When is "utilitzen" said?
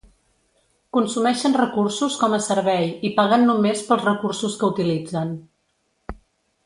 4.75-5.39